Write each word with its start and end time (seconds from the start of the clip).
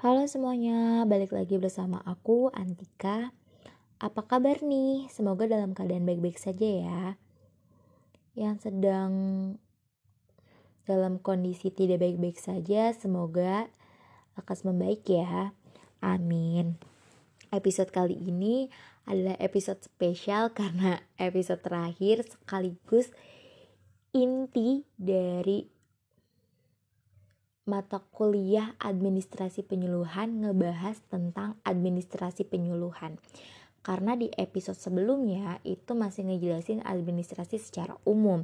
Halo 0.00 0.24
semuanya, 0.24 1.04
balik 1.04 1.36
lagi 1.36 1.60
bersama 1.60 2.00
aku 2.08 2.48
Antika. 2.56 3.36
Apa 4.00 4.24
kabar 4.24 4.64
nih? 4.64 5.04
Semoga 5.12 5.44
dalam 5.44 5.76
keadaan 5.76 6.08
baik-baik 6.08 6.40
saja 6.40 6.64
ya. 6.64 7.02
Yang 8.32 8.64
sedang 8.64 9.12
dalam 10.88 11.20
kondisi 11.20 11.68
tidak 11.68 12.00
baik-baik 12.00 12.40
saja, 12.40 12.96
semoga 12.96 13.68
lekas 14.40 14.64
membaik 14.64 15.04
ya. 15.04 15.52
Amin. 16.00 16.80
Episode 17.52 17.92
kali 17.92 18.16
ini 18.16 18.72
adalah 19.04 19.36
episode 19.36 19.84
spesial 19.84 20.48
karena 20.56 21.04
episode 21.20 21.60
terakhir 21.60 22.24
sekaligus 22.24 23.12
inti 24.16 24.80
dari 24.96 25.68
mata 27.70 28.02
kuliah 28.10 28.74
administrasi 28.82 29.62
penyuluhan 29.62 30.42
ngebahas 30.42 30.98
tentang 31.06 31.54
administrasi 31.62 32.42
penyuluhan. 32.42 33.22
Karena 33.86 34.18
di 34.18 34.26
episode 34.34 34.76
sebelumnya 34.76 35.62
itu 35.62 35.94
masih 35.94 36.26
ngejelasin 36.26 36.82
administrasi 36.82 37.62
secara 37.62 37.94
umum. 38.02 38.42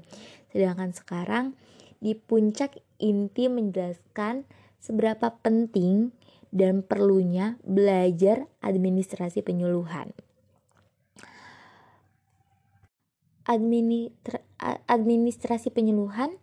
Sedangkan 0.55 0.95
sekarang 0.95 1.59
di 1.99 2.15
puncak 2.15 2.79
inti 3.03 3.51
menjelaskan 3.51 4.47
seberapa 4.79 5.35
penting 5.43 6.15
dan 6.55 6.87
perlunya 6.87 7.59
belajar 7.67 8.47
administrasi 8.63 9.43
penyuluhan. 9.43 10.15
Administra 13.47 14.43
administrasi 14.91 15.71
penyuluhan 15.71 16.35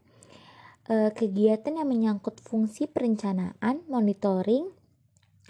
uh, 0.90 1.12
kegiatan 1.16 1.80
yang 1.80 1.88
menyangkut 1.88 2.40
fungsi 2.44 2.90
perencanaan, 2.90 3.86
monitoring, 3.88 4.72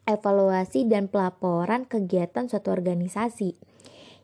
evaluasi, 0.06 0.86
dan 0.86 1.08
pelaporan 1.10 1.88
kegiatan 1.88 2.50
suatu 2.50 2.74
organisasi. 2.74 3.56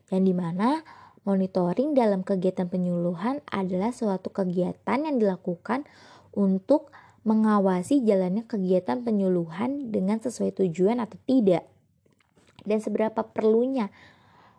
Yang 0.09 0.23
di 0.25 0.33
mana 0.33 0.81
monitoring 1.23 1.93
dalam 1.93 2.25
kegiatan 2.25 2.69
penyuluhan 2.69 3.45
adalah 3.49 3.93
suatu 3.93 4.33
kegiatan 4.33 5.05
yang 5.05 5.21
dilakukan 5.21 5.85
untuk 6.33 6.89
mengawasi 7.27 8.01
jalannya 8.01 8.47
kegiatan 8.47 9.03
penyuluhan 9.03 9.91
dengan 9.91 10.17
sesuai 10.23 10.55
tujuan 10.65 11.03
atau 11.03 11.19
tidak. 11.27 11.67
Dan 12.63 12.81
seberapa 12.81 13.23
perlunya 13.23 13.91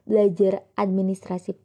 belajar 0.08 0.64
administrasi 0.74 1.56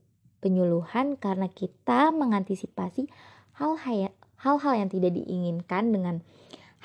penyuluhan 0.44 1.18
karena 1.18 1.50
kita 1.50 2.12
mengantisipasi 2.14 3.10
hal-hal 3.58 4.12
hal-hal 4.46 4.86
yang 4.86 4.90
tidak 4.94 5.18
diinginkan 5.18 5.90
dengan 5.90 6.16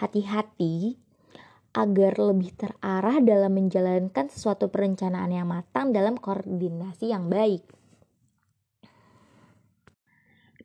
hati-hati 0.01 0.97
agar 1.77 2.19
lebih 2.19 2.51
terarah 2.57 3.21
dalam 3.21 3.53
menjalankan 3.55 4.33
sesuatu 4.33 4.73
perencanaan 4.73 5.31
yang 5.31 5.47
matang 5.47 5.93
dalam 5.93 6.17
koordinasi 6.17 7.13
yang 7.13 7.29
baik. 7.29 7.63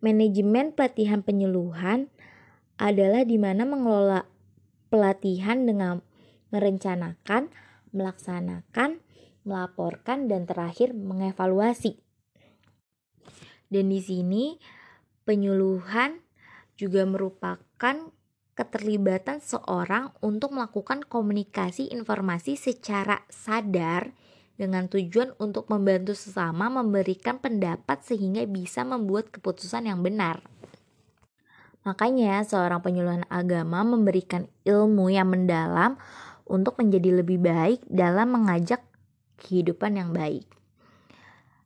Manajemen 0.01 0.73
pelatihan 0.73 1.21
penyuluhan 1.21 2.09
adalah 2.79 3.27
di 3.27 3.37
mana 3.37 3.67
mengelola 3.67 4.25
pelatihan 4.89 5.67
dengan 5.67 6.01
merencanakan, 6.49 7.51
melaksanakan, 7.91 9.03
melaporkan, 9.45 10.31
dan 10.31 10.49
terakhir 10.49 10.93
mengevaluasi. 10.93 12.01
Dan 13.69 13.89
di 13.89 14.01
sini 14.01 14.57
penyuluhan 15.25 16.24
juga 16.75 17.07
merupakan 17.07 17.95
keterlibatan 18.55 19.43
seorang 19.43 20.15
untuk 20.23 20.55
melakukan 20.55 21.03
komunikasi 21.03 21.91
informasi 21.91 22.55
secara 22.55 23.27
sadar 23.27 24.15
dengan 24.55 24.87
tujuan 24.87 25.35
untuk 25.35 25.67
membantu 25.67 26.15
sesama 26.15 26.71
memberikan 26.71 27.35
pendapat 27.43 27.99
sehingga 28.07 28.47
bisa 28.47 28.87
membuat 28.87 29.27
keputusan 29.27 29.91
yang 29.91 29.99
benar. 29.99 30.39
Makanya, 31.83 32.41
seorang 32.41 32.81
penyuluhan 32.81 33.27
agama 33.29 33.85
memberikan 33.85 34.49
ilmu 34.65 35.11
yang 35.11 35.29
mendalam 35.29 35.99
untuk 36.47 36.81
menjadi 36.81 37.21
lebih 37.21 37.43
baik 37.43 37.85
dalam 37.85 38.33
mengajak 38.33 38.81
kehidupan 39.37 39.99
yang 39.99 40.09
baik. 40.09 40.47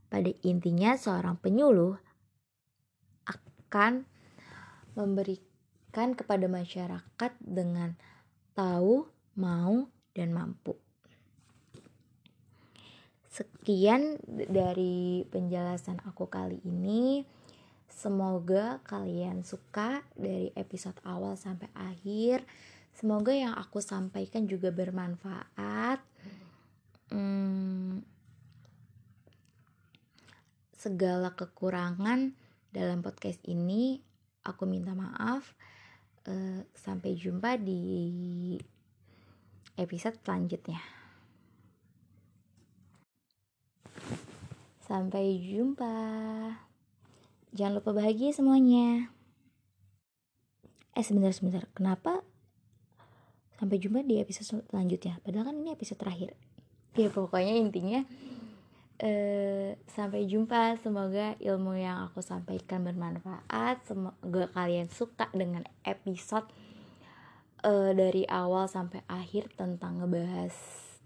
Pada 0.09 0.34
intinya, 0.44 0.97
seorang 1.00 1.39
penyuluh 1.39 1.95
akan 3.29 4.09
memberikan 4.99 6.11
kepada 6.11 6.51
masyarakat 6.51 7.31
dengan 7.39 7.95
tahu, 8.51 9.07
mau, 9.39 9.87
dan 10.11 10.35
mampu. 10.35 10.75
Sekian 13.31 14.19
dari 14.27 15.23
penjelasan 15.31 16.03
aku 16.03 16.27
kali 16.27 16.59
ini. 16.67 17.23
Semoga 17.87 18.83
kalian 18.83 19.47
suka 19.47 20.03
dari 20.19 20.51
episode 20.59 20.99
awal 21.07 21.39
sampai 21.39 21.71
akhir. 21.71 22.43
Semoga 22.91 23.31
yang 23.31 23.55
aku 23.55 23.79
sampaikan 23.79 24.43
juga 24.43 24.75
bermanfaat. 24.75 26.03
Hmm, 27.16 28.03
segala 30.75 31.31
kekurangan 31.35 32.35
dalam 32.75 32.99
podcast 32.99 33.39
ini 33.47 34.09
aku 34.44 34.63
minta 34.69 34.95
maaf. 34.95 35.55
Uh, 36.27 36.61
sampai 36.75 37.16
jumpa 37.16 37.57
di 37.57 38.53
episode 39.79 40.19
selanjutnya. 40.22 40.77
Sampai 44.83 45.39
jumpa. 45.39 45.95
Jangan 47.55 47.81
lupa 47.81 47.95
bahagia 47.95 48.29
semuanya. 48.35 49.09
Eh 50.94 51.05
sebentar 51.05 51.31
sebentar. 51.31 51.66
Kenapa 51.72 52.22
sampai 53.57 53.79
jumpa 53.79 54.03
di 54.03 54.22
episode 54.22 54.66
selanjutnya? 54.69 55.17
Padahal 55.23 55.53
kan 55.53 55.55
ini 55.57 55.73
episode 55.73 55.97
terakhir. 56.01 56.35
Ya 56.97 57.07
pokoknya 57.09 57.53
intinya 57.57 58.01
Uh, 58.99 59.79
sampai 59.95 60.27
jumpa. 60.27 60.75
Semoga 60.83 61.39
ilmu 61.39 61.79
yang 61.79 62.11
aku 62.11 62.19
sampaikan 62.19 62.83
bermanfaat. 62.83 63.87
Semoga 63.87 64.51
kalian 64.51 64.91
suka 64.91 65.31
dengan 65.31 65.63
episode 65.87 66.51
uh, 67.63 67.95
dari 67.95 68.27
awal 68.27 68.67
sampai 68.67 68.99
akhir 69.07 69.55
tentang 69.55 70.03
ngebahas 70.03 70.51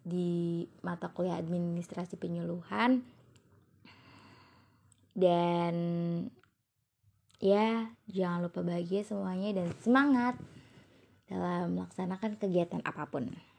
di 0.01 0.65
mata 0.81 1.13
kuliah 1.13 1.37
administrasi 1.37 2.17
penyuluhan. 2.17 3.05
Dan 5.13 5.75
ya, 7.37 7.93
jangan 8.09 8.49
lupa 8.49 8.65
bahagia 8.65 9.05
semuanya 9.05 9.61
dan 9.61 9.69
semangat 9.85 10.33
dalam 11.29 11.77
melaksanakan 11.77 12.41
kegiatan 12.41 12.81
apa 12.81 13.05
pun. 13.05 13.52